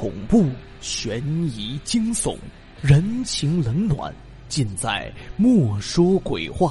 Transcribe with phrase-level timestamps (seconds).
[0.00, 0.46] 恐怖、
[0.80, 1.22] 悬
[1.54, 2.34] 疑、惊悚、
[2.80, 4.10] 人情冷暖，
[4.48, 6.68] 尽在《莫说鬼话》。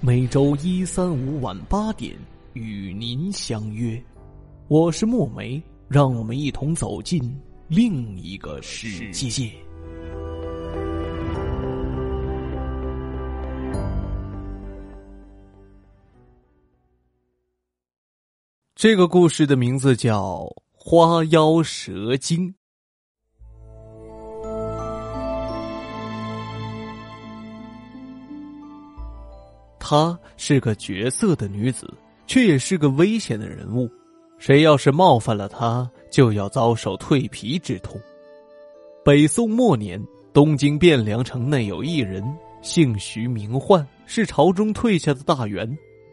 [0.00, 2.16] 每周一、三、五晚八点
[2.54, 4.02] 与您相约。
[4.68, 9.52] 我是墨梅，让我们一同走进另一个世界。
[18.74, 20.48] 这个故事的名字叫。
[20.86, 22.54] 花妖蛇精，
[29.78, 31.90] 她是个绝色的女子，
[32.26, 33.88] 却也是个危险的人物。
[34.36, 37.98] 谁要是冒犯了她，就要遭受蜕皮之痛。
[39.02, 39.98] 北宋末年，
[40.34, 42.22] 东京汴梁城内有一人，
[42.60, 45.66] 姓徐名焕，是朝中退下的大员。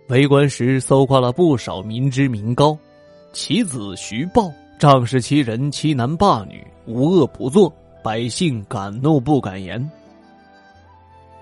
[0.08, 2.78] 为官时，搜刮了不少民脂民膏。
[3.32, 4.52] 其子徐豹。
[4.80, 7.72] 仗势欺人，欺男霸女，无恶不作，
[8.04, 9.92] 百姓敢怒不敢言。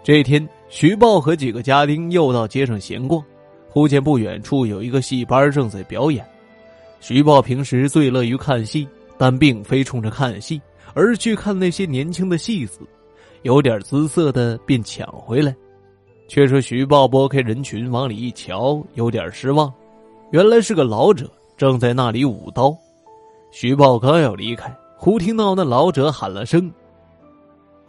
[0.03, 3.23] 这天，徐豹和几个家丁又到街上闲逛，
[3.69, 6.25] 忽见不远处有一个戏班正在表演。
[6.99, 8.85] 徐豹平时最乐于看戏，
[9.17, 10.61] 但并非冲着看戏，
[10.93, 12.81] 而去看那些年轻的戏子，
[13.43, 15.55] 有点姿色的便抢回来。
[16.27, 19.73] 却说徐豹拨开人群往里一瞧，有点失望，
[20.31, 22.73] 原来是个老者正在那里舞刀。
[23.51, 26.71] 徐豹刚要离开，忽听到那老者喊了声：“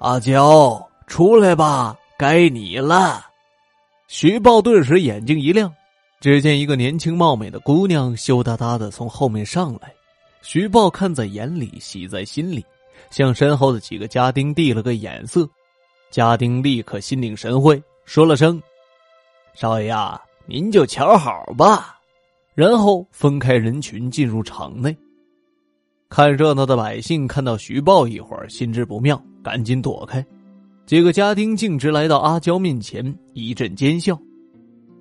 [0.01, 3.25] 阿娇，出来吧，该你了。”
[4.09, 5.73] 徐豹顿时眼睛一亮，
[6.19, 9.95] 只见一个年轻貌美的姑娘羞答答的从后面上来。
[10.43, 12.65] 徐豹看在眼里，喜在心里，
[13.11, 15.49] 向身后的几个家丁递了个眼色，
[16.11, 18.61] 家丁立刻心领神会，说了声
[19.55, 21.99] ：“少爷啊，您就瞧好吧。”
[22.55, 24.97] 然后分开人群进入场内。
[26.09, 30.25] 看热闹的百姓看到徐豹一会儿，心知不妙，赶紧躲开。
[30.85, 34.19] 几个家丁径直来到阿娇面前，一阵奸笑。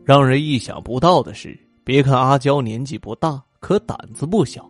[0.05, 4.69] 让人意想不到的是，别看阿娇年纪不大，可胆子不小，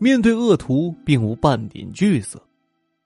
[0.00, 2.42] 面对恶徒并无半点惧色。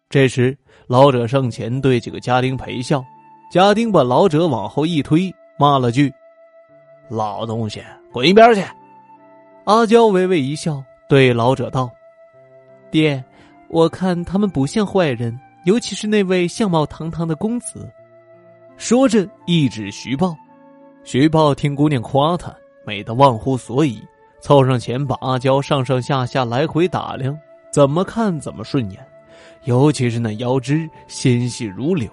[0.08, 0.56] 这时，
[0.86, 3.04] 老者上前对几个家丁陪笑，
[3.50, 6.10] 家丁把老者往后一推，骂了句
[7.10, 8.62] ：“老东西，滚一边去！”
[9.64, 11.88] 阿娇微微一笑，对老者道。
[12.90, 13.22] 爹，
[13.68, 17.88] 我看他们不像坏人，尤其是那位相貌堂堂的公子。
[18.76, 20.36] 说着，一指徐豹。
[21.04, 22.52] 徐豹听姑娘夸他，
[22.84, 24.02] 美得忘乎所以，
[24.40, 27.38] 凑上前把阿娇上上下下来回打量，
[27.72, 28.98] 怎么看怎么顺眼。
[29.62, 32.10] 尤其是那腰肢纤细如柳，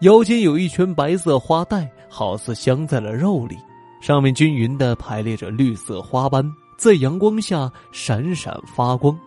[0.00, 3.58] 腰间有一圈白色花带，好似镶在了肉里，
[4.00, 6.42] 上面均匀的排列着绿色花斑，
[6.76, 9.18] 在阳光下闪闪发光。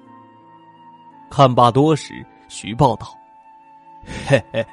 [1.29, 3.07] 看罢多时，徐报道
[4.27, 4.65] ：“嘿嘿嘿，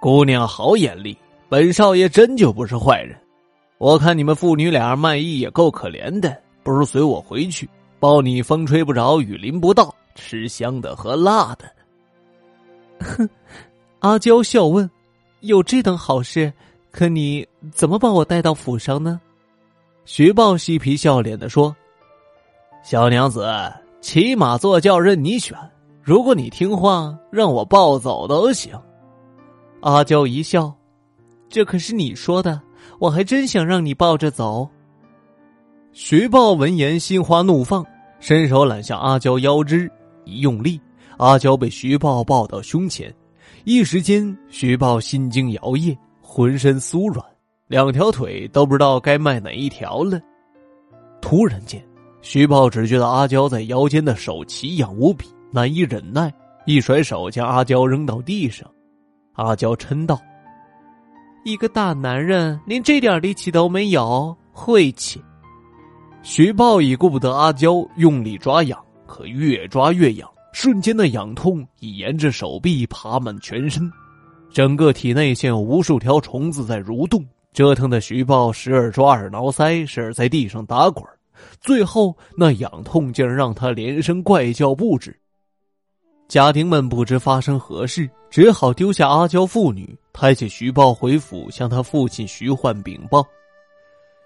[0.00, 1.16] 姑娘好眼力，
[1.48, 3.18] 本少爷真就不是坏人。
[3.78, 11.64] 我看你们父女俩卖艺也够可怜的，不如随我回去，包你风吹不着，雨淋不到，吃香的喝辣的。”
[13.00, 13.28] 哼，
[14.00, 14.88] 阿娇笑问
[15.40, 16.52] ：“有这等好事，
[16.90, 19.20] 可你怎么把我带到府上呢？”
[20.04, 21.74] 徐豹嬉皮笑脸的说
[22.82, 23.46] ：“小娘子。”
[24.02, 25.56] 骑马坐轿任你选，
[26.02, 28.76] 如果你听话，让我抱走都行。
[29.80, 30.74] 阿娇一笑
[31.48, 32.60] ：“这可是你说的，
[32.98, 34.68] 我还真想让你抱着走。”
[35.94, 37.86] 徐豹闻言心花怒放，
[38.18, 39.88] 伸手揽下阿娇腰肢，
[40.24, 40.80] 一用力，
[41.16, 43.14] 阿娇被徐豹抱到胸前，
[43.62, 47.24] 一时间徐豹心惊摇曳，浑身酥软，
[47.68, 50.20] 两条腿都不知道该迈哪一条了。
[51.20, 51.80] 突然间。
[52.22, 56.32] 徐豹只觉得阿娇在腰间的手奇痒无比，难以忍耐，
[56.66, 58.68] 一甩手将阿娇扔到地上。
[59.32, 60.20] 阿娇嗔道
[61.44, 65.20] ：“一个大男人连这点力气都没有，晦气！”
[66.22, 73.90] 徐豹已顾不得阿娇，用力抓痒，可越抓越痒，瞬间的痒痛已沿着手臂爬满全身，
[74.48, 81.04] 整个体内像有无数条虫子在蠕动，折腾的徐豹时而抓耳挠腮，时而在地上打滚
[81.60, 85.16] 最后，那痒痛竟然让他连声怪叫不止。
[86.28, 93.22] 家丁们不知发生何事，只好丢下阿娇父女，抬起徐豹回府，向他父亲徐焕禀报。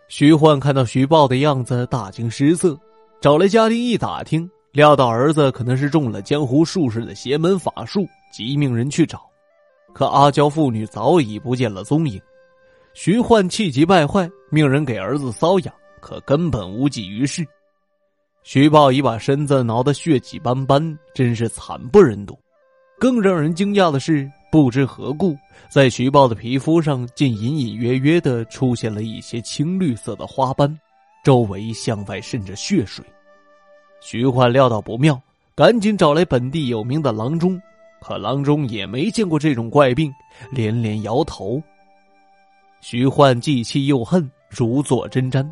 [0.08, 2.78] 徐焕看到徐豹的样子，大惊失色，
[3.20, 9.22] 找来家丁一打听，料到儿子可能是中了江湖术士的邪门法术，即命人去找。
[9.92, 12.20] 可阿娇父女早已不见了踪影。
[12.94, 15.74] 徐焕气急败坏，命人给儿子搔痒。
[16.06, 17.44] 可根本无济于事。
[18.44, 22.38] 徐豹已把身子挠得血迹斑斑，真是惨不忍睹。
[22.96, 25.36] 更让人惊讶的是，不知何故，
[25.68, 30.78] 在徐豹的皮肤上竟隐隐约约的出现了一些青绿色的花斑，
[31.24, 33.04] 周围向外渗着血水。
[34.00, 35.20] 徐焕料到不妙，
[35.56, 37.60] 赶紧找来本地有名的郎中，
[38.00, 40.14] 可郎中也没见过这种怪病，
[40.52, 41.60] 连连摇头。
[42.80, 45.44] 徐焕既气又恨，如坐针毡。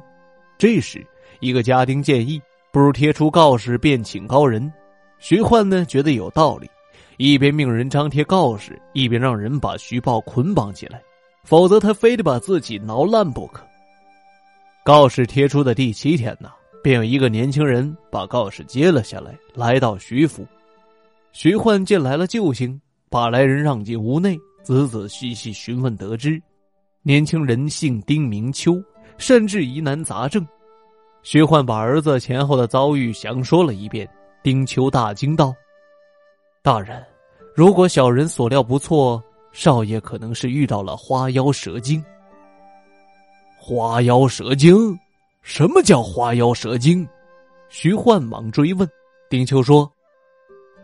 [0.57, 1.05] 这时，
[1.41, 2.41] 一个家丁建议，
[2.73, 4.73] 不如贴出告示，便请高人。
[5.19, 6.69] 徐焕呢，觉得有道理。
[7.17, 11.01] 一边命人张贴告示，一边让人把徐豹捆绑起来，
[11.45, 13.65] 否则他非得把自己挠烂不可。
[14.85, 16.51] 告示贴出的第七天呢，
[16.83, 20.47] 便有一个年轻人把告示揭了下来，来到徐府。
[21.33, 26.41] 徐焕见来了救星，把来人让进屋内，仔仔细细询问得知，
[27.03, 28.83] 年轻人姓丁名秋，
[29.19, 30.47] 甚至疑难杂症。
[31.23, 34.09] 徐焕把儿子前后的遭遇详说了一遍，
[34.43, 35.55] 丁秋大惊道。
[36.63, 37.03] 大人，
[37.55, 39.23] 如果小人所料不错，
[39.53, 42.05] 少爷可能是遇到了花妖蛇精。
[43.59, 44.99] 花妖蛇精，
[45.41, 47.09] 什么叫花妖蛇精？
[47.71, 48.89] 徐焕忙追问。
[49.31, 49.91] 丁秋说：“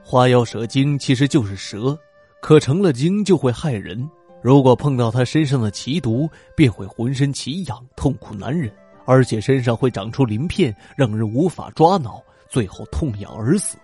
[0.03, 1.99] 花妖蛇精其实就是蛇，
[2.41, 4.09] 可成了精就会害人。
[4.43, 8.71] 如果碰到他身上的奇毒，便会浑身奇痒，痛苦难忍，
[9.05, 13.77] 而且身上会长出鳞片，让人无法抓挠，最后痛痒而死。”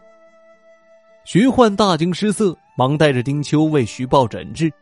[1.25, 4.73] 徐焕大惊失色，忙带着丁秋为徐豹诊治。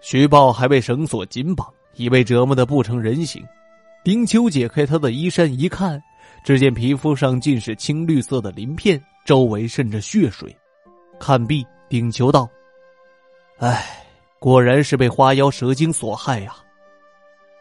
[0.00, 3.44] 徐豹还被绳索紧绑，已被折磨得不成人形。
[4.02, 6.02] 丁秋解开他的衣衫一看，
[6.44, 10.56] 只见皮肤上尽是青绿色的鳞片，周围渗着血水。
[11.20, 12.48] 看毕，丁秋道
[13.58, 14.05] ：“唉，
[14.38, 16.54] 果然是被花妖蛇精所害呀。”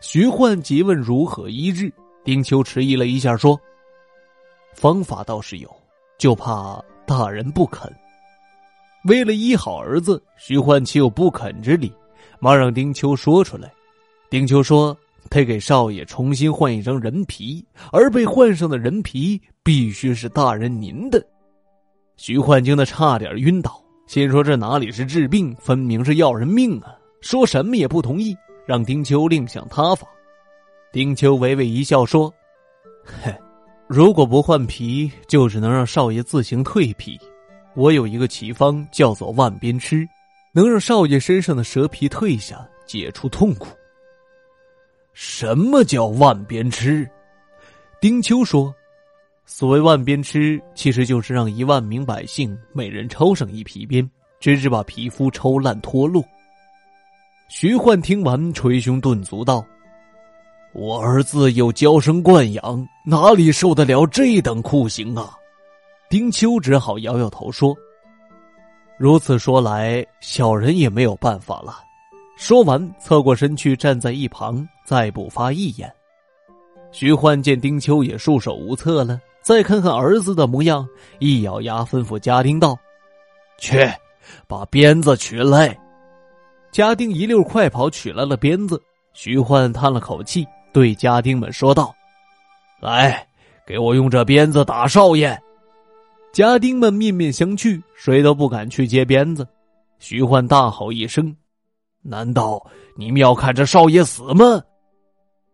[0.01, 1.91] 徐焕急问如何医治，
[2.23, 3.59] 丁秋迟疑了一下，说
[4.75, 5.75] ：“方法倒是有，
[6.17, 7.91] 就怕大人不肯。”
[9.05, 11.91] 为了医好儿子，徐焕岂有不肯之理？
[12.39, 13.71] 忙让丁秋说出来。
[14.29, 14.95] 丁秋说
[15.29, 21.25] ：“得给少爷重新换一张人皮，而被换上的人皮必须是大人您的。”
[22.17, 30.07] 徐焕惊得差点晕倒，心说：“这哪里是治病，分明是要人命啊！”说什么也不同意，让丁秋另想他法。
[30.91, 32.31] 丁秋微微一笑说
[33.03, 33.35] ：“嘿，
[33.87, 37.19] 如果不换皮，就只能让少爷自行蜕皮。”
[37.75, 40.07] 我有一个奇方，叫做万鞭吃，
[40.53, 43.67] 能让少爷身上的蛇皮退下，解除痛苦。
[45.13, 47.09] 什么叫万鞭吃？
[47.99, 48.73] 丁秋说
[49.45, 54.09] ：“所谓万鞭笞，其实就是让一万名百姓每人抽上一皮鞭，
[54.39, 56.23] 直至把皮肤抽烂脱落。”
[57.47, 59.63] 徐焕听完，捶胸顿足道
[60.73, 65.31] ：“我儿子又娇生惯养，哪里受得了这等酷刑啊？”
[66.09, 67.75] 丁秋只好摇摇头说
[68.97, 71.79] ：“如此说来，小人也没有办法了。”
[72.35, 75.89] 说完，侧过身去，站在一旁，再不发一言。
[76.91, 80.87] 徐焕见丁秋也束手无策了，再看看儿子的模样，
[81.19, 82.75] 一咬牙，吩咐家丁道
[83.61, 83.77] ：“去，
[84.47, 85.77] 把鞭子取来。”
[86.73, 88.81] 家丁一溜快跑，取来了鞭子。
[89.13, 91.93] 徐焕叹了口气，对家丁们说道
[92.81, 93.23] ：“来，
[93.67, 95.39] 给我用这鞭子打少爷。”
[96.33, 99.47] 家丁们面面相觑，谁都不敢去接鞭子。
[99.99, 101.33] 徐焕大吼一声
[102.01, 102.59] ：“难道
[102.97, 104.59] 你们要看着少爷死吗？”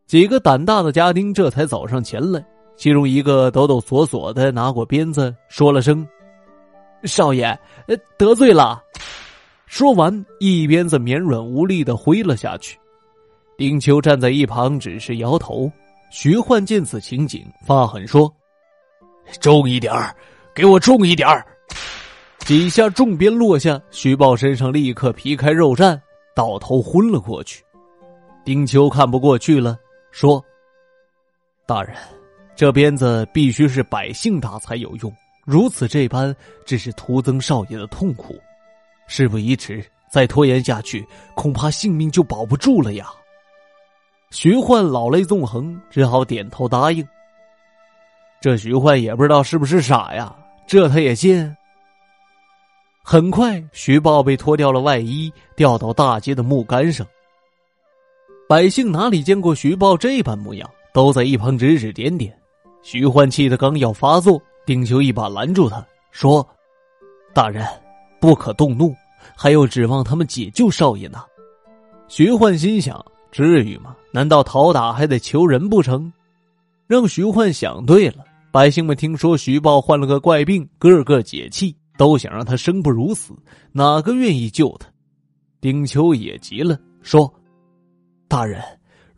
[0.07, 2.41] 几个胆大的家丁这才走上前来，
[2.81, 6.03] 其中一个抖抖索索的拿过鞭子，说了声
[7.05, 7.55] ：“少爷，
[8.17, 8.81] 得罪了。”
[9.69, 12.79] 说完，一鞭子绵软无力的挥了下去。
[13.55, 15.71] 丁秋站在一旁，只是摇头。
[16.09, 18.33] 徐焕见此情景，发狠说
[19.39, 20.15] ：“重一点儿。”
[20.55, 21.45] 给我重一点儿！
[22.39, 26.01] 几下重鞭落下，徐豹身上立刻皮开肉绽，
[26.35, 27.63] 倒头昏了过去。
[28.43, 29.77] 丁秋看不过去了，
[30.09, 30.43] 说
[31.67, 31.95] ：“大人，
[32.61, 35.11] 这鞭子必须是百姓打才有用，
[35.45, 36.31] 如此这般，
[36.63, 38.39] 只是徒增少爷的痛苦。
[39.07, 41.03] 事不宜迟，再拖延下去，
[41.33, 43.07] 恐怕性命就保不住了呀。”
[44.29, 47.03] 徐焕老泪纵横，只好点头答应。
[48.39, 50.31] 这徐焕也不知道是不是傻呀。
[50.67, 51.57] 这他也信。
[53.01, 57.07] 很快，徐豹被脱掉了外衣，吊到大街的木杆上。
[58.47, 62.31] 百姓哪里见过徐豹这般模样，都在一旁指指点点。
[62.83, 66.47] 徐焕气得刚要发作，丁秋一把拦住他，说
[67.33, 67.65] ：“大人，
[68.19, 68.93] 不可动怒，
[69.35, 71.23] 还有指望他们解救少爷呢。”
[72.09, 73.95] 徐焕心想：至于吗？
[74.11, 76.11] 难道讨打还得求人不成？
[76.87, 78.25] 让徐焕想对了。
[78.51, 83.33] 百姓们听说徐豹患了个怪病，个个解气，都想让他生不如死，
[83.71, 84.87] 哪个愿意救他？
[85.61, 87.33] 丁秋也急了，说
[88.27, 88.61] ：“大人，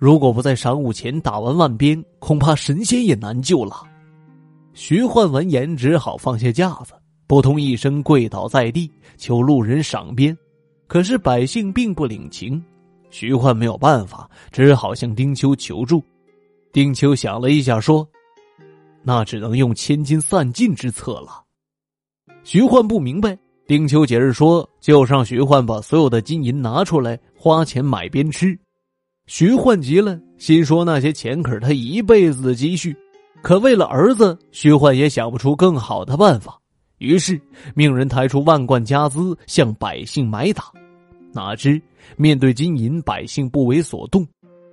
[0.03, 3.83] 如果不在晌午前打完万鞭，恐怕神仙也难救了。”
[4.75, 6.91] 徐焕闻言，只好放下架子，
[7.25, 10.37] 扑通一声跪倒在地，求路人赏鞭。
[10.87, 12.61] 可是百姓并不领情，
[13.11, 16.03] 徐焕没有办法，只好向丁秋求助。
[16.73, 18.05] 丁秋想了一下，说
[19.03, 21.41] ：“那只能用千金散尽之策了。”
[22.43, 28.59] 徐焕不明白，丁秋解释说：“就让徐焕把所有的金银拿出来，花钱买鞭吃。”
[29.25, 32.95] 徐焕急了，心说那些钱可是他一辈子的积蓄。
[33.41, 36.57] 可为了儿子，徐焕也想不出更好的办法，
[36.97, 37.39] 于是
[37.73, 40.65] 命人抬出万贯家资向百姓买打。
[41.33, 41.81] 哪知
[42.15, 44.27] 面对金银，百姓不为所动。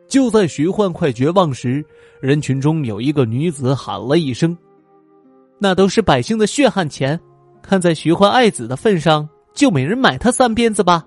[0.09, 1.85] 就在徐焕快绝望时，
[2.21, 4.57] 人群中有一个女子喊了一声
[5.59, 7.19] ：“那都是百姓的血汗钱，
[7.63, 11.05] 看在徐焕爱子的份上，就每人买他三鞭子吧。”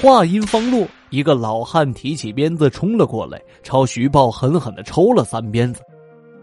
[0.00, 5.82] 话音方落，一个老汉提起鞭子冲了过来，朝徐豹狠狠的抽了三鞭子。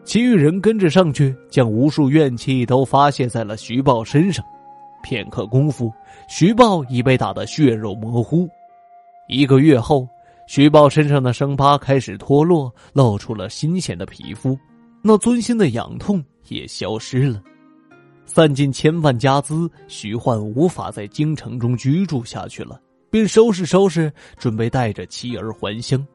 [0.03, 4.45] 其余人跟着上去，将无数怨气都发泄在了徐豹身上。
[5.01, 5.91] 片刻功夫，
[6.27, 8.47] 徐豹已被打得血肉模糊。
[9.27, 10.07] 一个月后，
[10.47, 14.55] 徐豹身上的伤疤开始脱落，露出了新鲜的皮肤，
[15.01, 17.41] 那钻心的痒痛也消失了。
[18.25, 26.05] 散尽千万家资，徐焕无法在京城中居住下去了，便收拾收拾，准备带着妻儿还乡。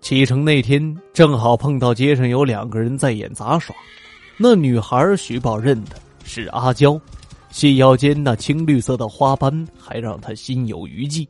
[0.00, 3.74] 启程那天，正好碰到街上有两个人在演杂耍。
[4.36, 7.00] 那女孩徐宝认的是阿娇，
[7.50, 11.28] 细腰间那青绿色的花斑还让他心有余悸。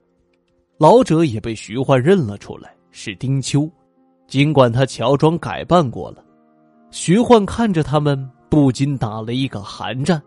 [0.76, 3.68] 老者也被徐焕认了出来，是丁秋。
[4.26, 6.22] 尽管他乔装改扮过了，
[6.90, 10.22] 徐焕看着他们，不禁打了一个寒战。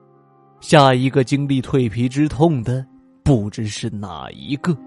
[0.60, 2.84] 下一个经历蜕皮之痛的，
[3.34, 4.78] 不知是哪一个。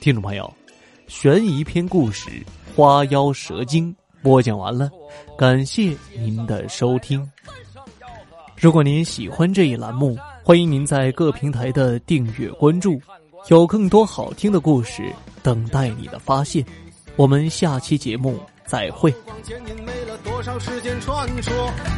[0.00, 0.52] 听众朋友，
[1.06, 2.28] 悬疑篇故事
[2.74, 4.90] 《花妖蛇精》播讲完了，
[5.36, 7.26] 感谢您的收听。
[8.56, 13.00] 如果您喜欢这一栏目，欢迎您在各平台的订阅关注，
[13.48, 16.64] 有更多好听的故事等待你的发现。
[17.16, 19.14] 我们下期节目再会。
[20.24, 21.52] 多少时间传说？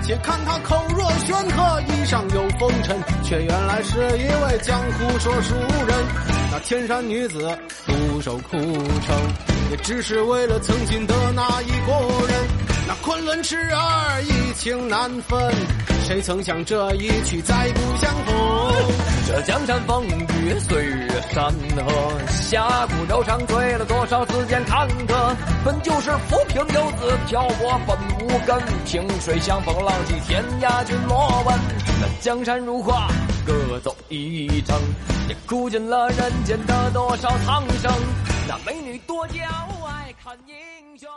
[0.05, 6.07] 且看他口若悬河，衣上有风尘，却原来是一位江湖说书人。
[6.51, 9.17] 那天山女子独守枯城，
[9.71, 12.70] 也只是为了曾经的那一个人。
[12.91, 15.55] 那昆仑痴儿一情难分，
[16.03, 18.75] 谁曾想这一去再不相逢？
[19.29, 25.37] 这江山风雨岁月山河，侠骨柔肠醉了多少次间坎坷？
[25.65, 31.57] 本就是浮萍游子漂泊本无根，萍水相逢浪迹天涯君莫问。
[32.01, 33.07] 那江山如画，
[33.47, 34.77] 各走一程，
[35.29, 37.93] 也哭尽了人间的多少苍生。
[38.49, 39.35] 那美女多娇
[39.87, 41.09] 爱看英雄。